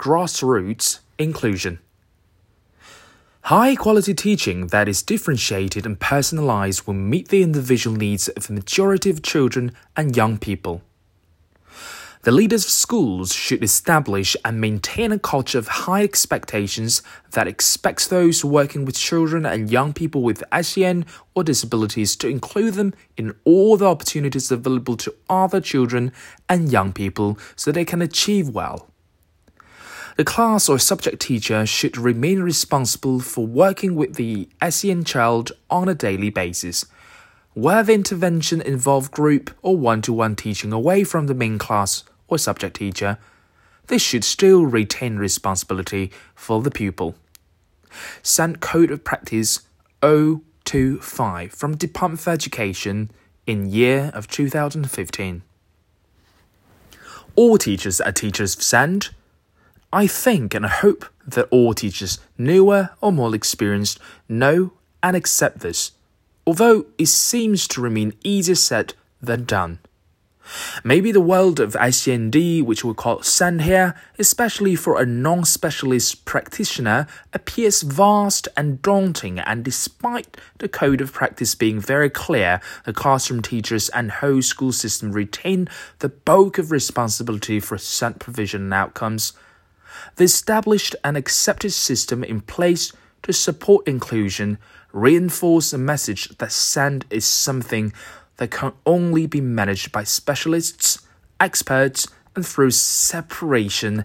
[0.00, 1.78] grassroots inclusion.
[3.42, 8.54] High quality teaching that is differentiated and personalized will meet the individual needs of the
[8.54, 10.80] majority of children and young people.
[12.22, 18.06] The leaders of schools should establish and maintain a culture of high expectations that expects
[18.06, 21.04] those working with children and young people with SEN
[21.34, 26.10] or disabilities to include them in all the opportunities available to other children
[26.48, 28.89] and young people so they can achieve well.
[30.20, 35.88] The class or subject teacher should remain responsible for working with the SEN child on
[35.88, 36.84] a daily basis
[37.54, 42.76] where the intervention involve group or one-to-one teaching away from the main class or subject
[42.76, 43.16] teacher,
[43.86, 47.14] they should still retain responsibility for the pupil.
[48.22, 49.60] SEND Code of Practice
[50.02, 53.10] 025 from Department of Education
[53.46, 55.40] in year of 2015.
[57.36, 59.08] All teachers are teachers of SEND.
[59.92, 65.92] I think and hope that all teachers, newer or more experienced, know and accept this,
[66.46, 69.80] although it seems to remain easier said than done.
[70.82, 76.24] Maybe the world of ICND, which we call SEND here, especially for a non specialist
[76.24, 82.92] practitioner, appears vast and daunting, and despite the code of practice being very clear, the
[82.92, 88.74] classroom teachers and whole school system retain the bulk of responsibility for SEND provision and
[88.74, 89.32] outcomes.
[90.16, 94.58] The established an accepted system in place to support inclusion
[94.92, 97.92] reinforce the message that SEND is something
[98.38, 101.06] that can only be managed by specialists,
[101.38, 104.04] experts, and through separation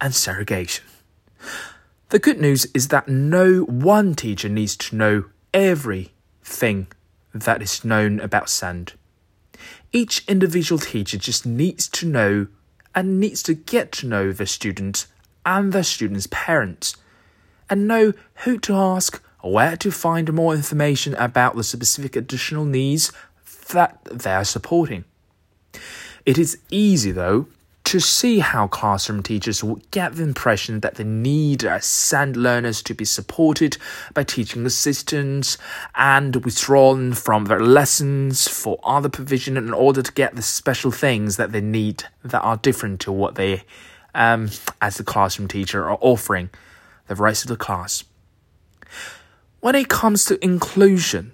[0.00, 0.84] and segregation.
[2.08, 6.86] The good news is that no one teacher needs to know everything
[7.34, 8.94] that is known about SEND.
[9.92, 12.46] Each individual teacher just needs to know
[12.98, 15.06] and needs to get to know the student
[15.46, 16.96] and the student's parents
[17.70, 23.12] and know who to ask, where to find more information about the specific additional needs
[23.68, 25.04] that they are supporting.
[26.26, 27.46] It is easy, though,
[27.88, 32.92] to see how classroom teachers would get the impression that they need SEND learners to
[32.92, 33.78] be supported
[34.12, 35.56] by teaching assistants
[35.94, 41.38] and withdrawn from their lessons for other provision in order to get the special things
[41.38, 43.62] that they need that are different to what they,
[44.14, 44.50] um,
[44.82, 46.50] as the classroom teacher, are offering
[47.06, 48.04] the rest of the class.
[49.60, 51.32] When it comes to inclusion,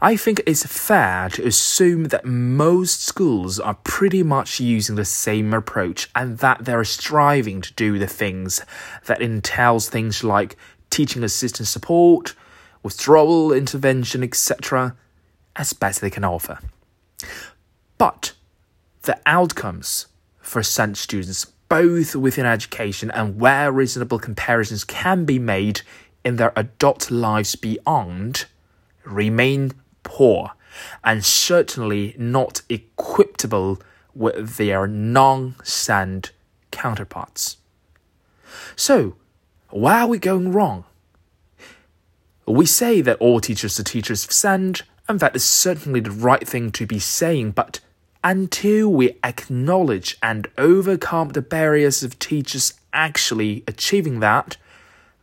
[0.00, 5.52] I think it's fair to assume that most schools are pretty much using the same
[5.52, 8.60] approach and that they're striving to do the things
[9.06, 10.56] that entails things like
[10.90, 12.34] teaching assistant support,
[12.82, 14.96] withdrawal intervention, etc.,
[15.56, 16.58] as best they can offer.
[17.98, 18.32] But
[19.02, 20.06] the outcomes
[20.40, 25.82] for such students, both within education and where reasonable comparisons can be made
[26.24, 28.46] in their adult lives beyond,
[29.08, 30.52] remain poor
[31.02, 33.80] and certainly not equitable
[34.14, 36.30] with their non SEND
[36.70, 37.56] counterparts.
[38.76, 39.16] So,
[39.70, 40.84] where are we going wrong?
[42.46, 46.46] We say that all teachers are teachers of SEND, and that is certainly the right
[46.46, 47.80] thing to be saying, but
[48.24, 54.56] until we acknowledge and overcome the barriers of teachers actually achieving that,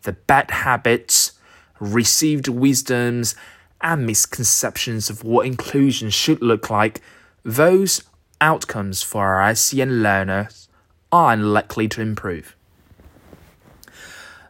[0.04, 1.34] the bad habits,
[1.80, 3.36] received wisdoms,
[3.86, 7.00] and misconceptions of what inclusion should look like,
[7.44, 8.04] those
[8.42, 10.68] outcomes for our SEN learners
[11.12, 12.56] are unlikely to improve.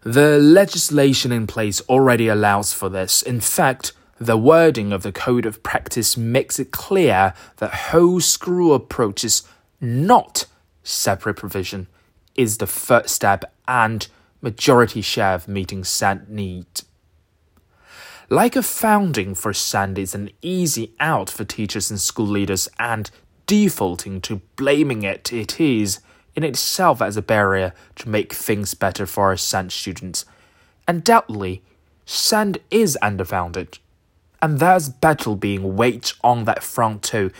[0.03, 3.21] The legislation in place already allows for this.
[3.21, 8.73] In fact, the wording of the Code of Practice makes it clear that whole school
[8.73, 9.43] approaches,
[9.81, 10.45] not
[10.83, 11.87] separate provision,
[12.35, 14.07] is the first step and
[14.41, 16.85] majority share of meeting SEND needs.
[18.29, 23.11] Like a founding for SEND is an easy out for teachers and school leaders, and
[23.45, 25.99] defaulting to blaming it, it is
[26.35, 30.25] in itself as a barrier to make things better for our SEND students.
[30.87, 31.61] Undoubtedly,
[32.05, 33.77] SEND is underfounded,
[34.41, 37.31] and there's battle being waged on that front too.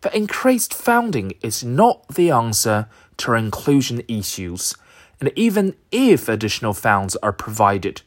[0.00, 2.88] But increased funding is not the answer
[3.18, 4.74] to our inclusion issues,
[5.20, 8.02] and even if additional funds are provided,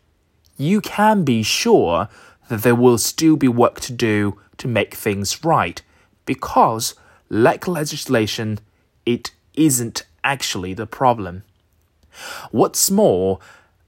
[0.62, 2.08] you can be sure
[2.50, 5.82] that there will still be work to do to make things right,
[6.26, 6.96] because,
[7.30, 8.60] like legislation,
[9.06, 11.44] it isn't actually the problem.
[12.52, 13.40] What's more,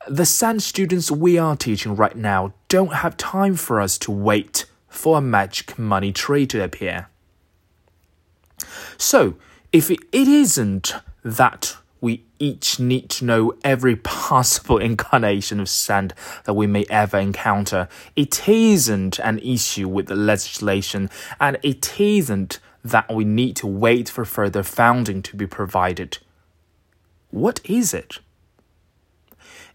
[0.07, 4.65] the SEND students we are teaching right now don't have time for us to wait
[4.87, 7.07] for a magic money tree to appear.
[8.97, 9.35] So,
[9.71, 11.77] if it isn't that
[12.43, 13.95] each need to know every
[14.27, 16.13] possible incarnation of SEND
[16.43, 17.87] that we may ever encounter.
[18.15, 21.09] It isn't an issue with the legislation,
[21.39, 26.17] and it isn't that we need to wait for further funding to be provided.
[27.31, 28.19] What is it?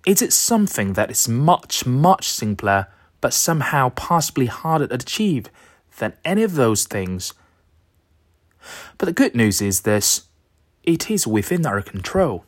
[0.06, 2.88] Is it something that is much, much simpler,
[3.20, 5.46] but somehow possibly harder to achieve
[5.98, 7.32] than any of those things?
[8.98, 10.26] But the good news is this
[10.84, 12.44] it is within our control.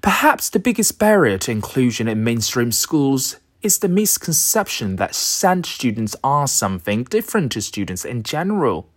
[0.00, 6.14] Perhaps the biggest barrier to inclusion in mainstream schools is the misconception that SEND students
[6.22, 8.88] are something different to students in general.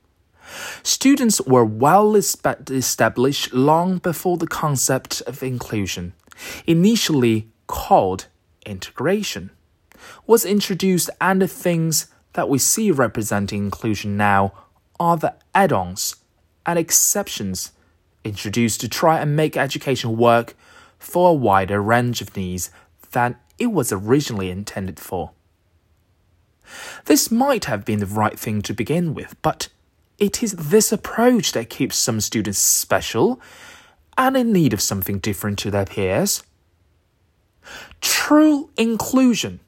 [0.84, 6.14] Students were well established long before the concept of inclusion,
[6.66, 8.28] initially called
[8.66, 9.52] integration,
[10.25, 14.54] was introduced, and the things that we see representing inclusion now
[15.00, 16.16] are the add ons
[16.66, 17.72] and exceptions
[18.28, 20.56] introduced to try and make education work
[21.00, 22.72] for a wider range of needs
[23.12, 25.32] than it was originally intended for.
[27.06, 29.70] This might have been the right thing to begin with, but
[30.18, 33.40] it is this approach that keeps some students special
[34.18, 36.44] and in need of something different to their peers.
[38.02, 39.60] True inclusion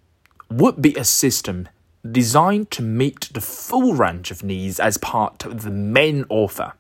[0.49, 1.69] would be a system
[2.09, 6.73] designed to meet the full range of needs as part of the main offer.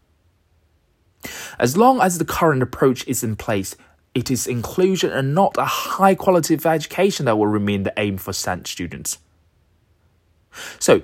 [1.57, 3.75] As long as the current approach is in place,
[4.15, 8.17] it is inclusion and not a high quality of education that will remain the aim
[8.17, 9.19] for SEND students.
[10.79, 11.03] So,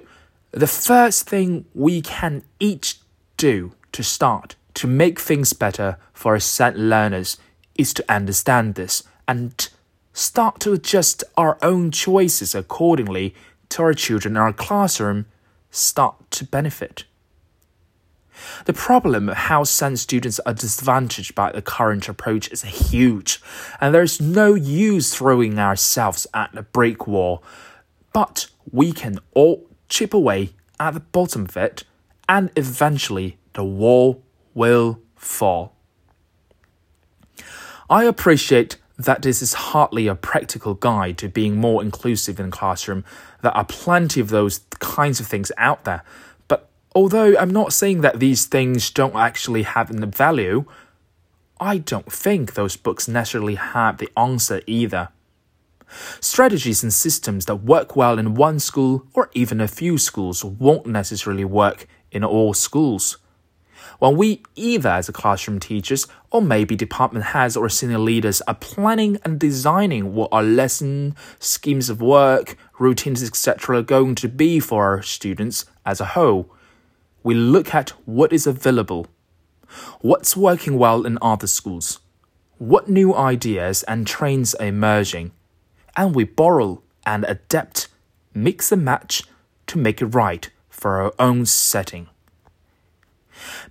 [0.52, 3.00] the first thing we can each
[3.38, 7.38] do to start to make things better for our SEND learners
[7.76, 9.70] is to understand this and
[10.14, 13.36] start to adjust our own choices accordingly
[13.70, 15.26] to our children in our classroom
[15.72, 17.04] start to benefit.
[18.66, 23.42] The problem of how SEND students are disadvantaged by the current approach is huge,
[23.80, 27.44] and there is no use throwing ourselves at a brick wall.
[28.14, 31.84] But we can all chip away at the bottom of it,
[32.28, 34.24] and eventually the wall
[34.54, 35.74] will fall.
[37.90, 42.52] I appreciate that this is hardly a practical guide to being more inclusive in the
[42.52, 43.04] classroom.
[43.42, 46.04] There are plenty of those kinds of things out there.
[46.96, 50.64] Although I'm not saying that these things don't actually have any value,
[51.60, 55.10] I don't think those books necessarily have the answer either.
[56.22, 60.86] Strategies and systems that work well in one school or even a few schools won't
[60.86, 63.18] necessarily work in all schools.
[64.00, 69.18] When we, either as classroom teachers or maybe department heads or senior leaders, are planning
[69.24, 74.84] and designing what our lesson, schemes of work, routines, etc., are going to be for
[74.86, 76.55] our students as a whole,
[77.26, 79.08] we look at what is available,
[80.02, 82.00] what's working well in other schools,
[82.60, 85.32] what new ideas and trends are emerging,
[85.98, 87.88] and we borrow and adapt,
[88.36, 89.24] mix and match
[89.66, 92.08] to make it right for our own setting.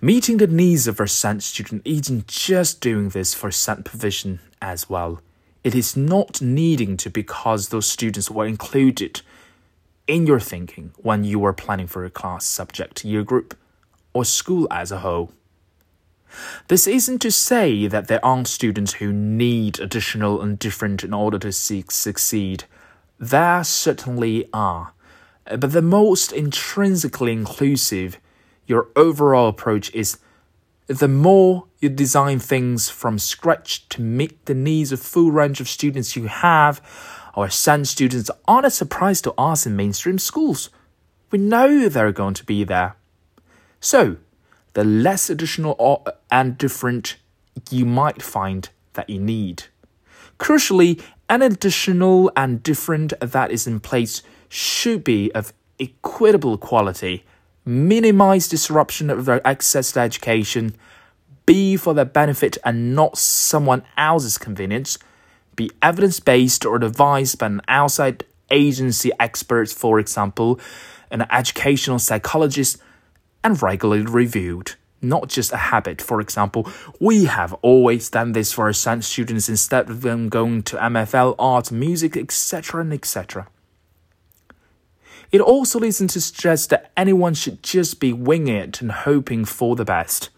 [0.01, 4.89] Meeting the needs of our SEND student isn't just doing this for SEND provision as
[4.89, 5.21] well.
[5.63, 9.21] It is not needing to because those students were included
[10.07, 13.57] in your thinking when you were planning for a class, subject, year group,
[14.13, 15.31] or school as a whole.
[16.67, 21.39] This isn't to say that there aren't students who need additional and different in order
[21.39, 22.65] to seek, succeed.
[23.19, 24.93] There certainly are.
[25.45, 28.19] But the most intrinsically inclusive
[28.65, 30.17] your overall approach is
[30.87, 35.67] the more you design things from scratch to meet the needs of full range of
[35.67, 36.81] students you have,
[37.35, 40.69] our SEND students aren't a surprise to us in mainstream schools.
[41.31, 42.95] We know they're going to be there.
[43.79, 44.17] So,
[44.73, 47.17] the less additional and different
[47.71, 49.63] you might find that you need.
[50.37, 57.25] Crucially, an additional and different that is in place should be of equitable quality
[57.65, 60.75] minimize disruption of their access to education,
[61.45, 64.97] be for their benefit and not someone else's convenience,
[65.55, 70.59] be evidence based or advised by an outside agency expert, for example,
[71.09, 72.77] an educational psychologist,
[73.43, 74.73] and regularly reviewed.
[75.01, 76.01] Not just a habit.
[76.01, 76.67] For example,
[76.99, 81.35] we have always done this for our science students instead of them going to MFL,
[81.37, 83.47] art, music, etc., and etc.
[85.35, 89.75] It also leads to suggest that anyone should just be winging it and hoping for
[89.75, 90.29] the best.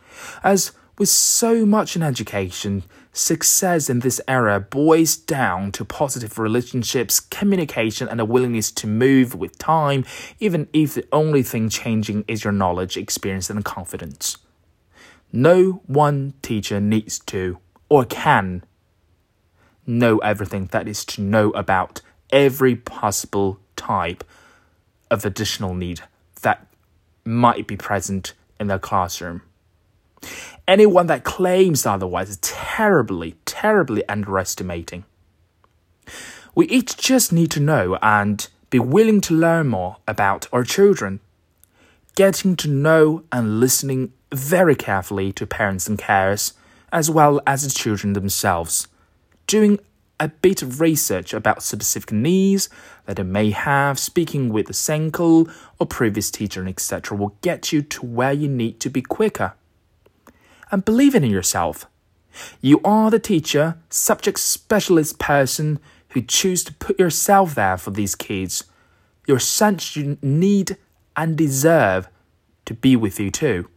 [0.44, 2.82] As with so much in education,
[3.14, 9.36] success in this era boils down to positive relationships, communication, and a willingness to move
[9.36, 10.04] with time,
[10.40, 14.38] even if the only thing changing is your knowledge, experience, and confidence.
[15.32, 18.64] No one teacher needs to or can
[19.86, 22.02] know everything that is to know about
[22.32, 24.24] every possible type
[25.10, 26.02] of additional need
[26.42, 26.68] that
[27.26, 29.42] might be present in their classroom.
[30.68, 35.06] Anyone that claims otherwise is terribly, terribly underestimating.
[36.56, 41.20] We each just need to know and be willing to learn more about our children.
[42.16, 46.54] Getting to know and listening very carefully to parents and carers,
[46.92, 48.88] as well as the children themselves.
[49.46, 49.80] Doing
[50.20, 52.70] a bit of research about specific needs
[53.06, 57.82] that they may have, speaking with the SENCO or previous teacher, etc., will get you
[57.84, 59.54] to where you need to be quicker.
[60.72, 61.86] And believe in yourself.
[62.62, 68.16] You are the teacher, subject specialist person who choose to put yourself there for these
[68.16, 68.64] kids.
[69.28, 70.78] Your sons need
[71.16, 72.10] and deserve
[72.66, 73.70] to be with you too.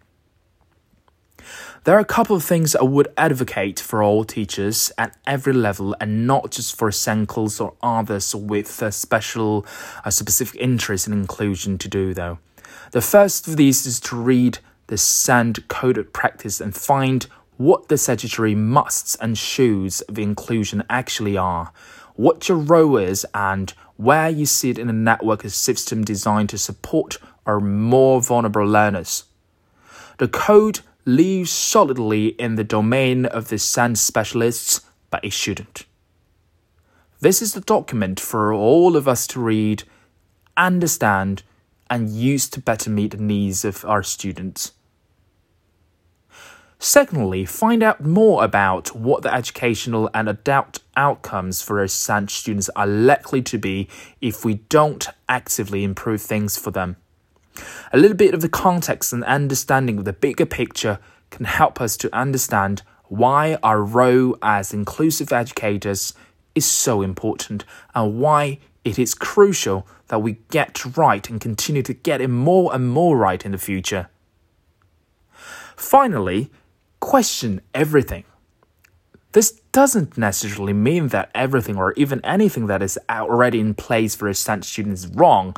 [1.85, 5.97] There are a couple of things I would advocate for all teachers at every level
[5.99, 9.65] and not just for SENCOs or others with a special,
[10.05, 12.39] a specific interest in inclusion to do though.
[12.91, 14.59] The first of these is to read
[14.89, 20.83] the SEND Code of Practice and find what the statutory musts and shoulds of inclusion
[20.91, 21.73] actually are,
[22.15, 27.17] what your role is, and where you sit in a network system designed to support
[27.47, 29.25] our more vulnerable learners.
[30.19, 35.87] The code lives solidly in the domain of the SEND specialists, but it shouldn't.
[37.21, 39.85] This is the document for all of us to read,
[40.57, 41.43] understand,
[41.91, 44.73] and use to better meet the needs of our students.
[46.79, 52.71] Secondly, find out more about what the educational and adult outcomes for our SEND students
[52.75, 53.87] are likely to be
[54.23, 56.97] if we don't actively improve things for them.
[57.93, 60.99] A little bit of the context and understanding of the bigger picture
[61.31, 66.15] can help us to understand why our role as inclusive educators
[66.55, 67.65] is so important
[67.95, 72.75] and why it is crucial that we get right and continue to get it more
[72.75, 74.09] and more right in the future.
[75.77, 76.51] Finally,
[77.01, 78.25] question everything.
[79.33, 84.29] This doesn't necessarily mean that everything or even anything that is already in place for
[84.29, 85.55] a student is wrong,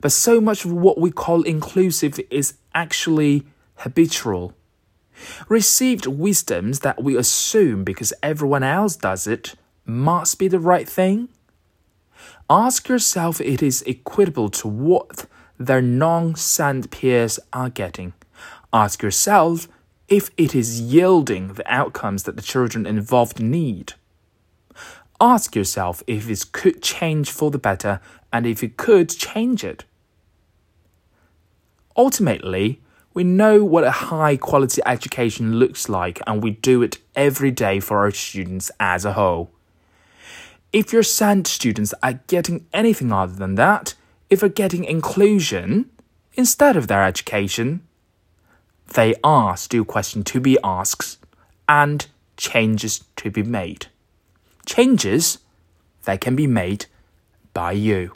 [0.00, 4.54] but so much of what we call inclusive is actually habitual.
[5.48, 9.54] Received wisdoms that we assume because everyone else does it
[9.84, 11.28] must be the right thing.
[12.48, 15.26] Ask yourself if it is equitable to what
[15.58, 18.12] their non SEND peers are getting.
[18.72, 19.68] Ask yourself
[20.08, 23.92] if it is yielding the outcomes that the children involved need.
[25.20, 28.00] Ask yourself if it could change for the better
[28.32, 29.84] and if you could change it.
[32.00, 32.80] Ultimately,
[33.12, 37.78] we know what a high quality education looks like, and we do it every day
[37.78, 39.50] for our students as a whole.
[40.72, 43.96] If your SEND students are getting anything other than that,
[44.30, 45.90] if they're getting inclusion
[46.32, 47.82] instead of their education,
[48.94, 51.18] they are still questions to be asked
[51.68, 52.06] and
[52.38, 53.88] changes to be made.
[54.64, 55.36] Changes
[56.04, 56.86] that can be made
[57.52, 58.14] by you.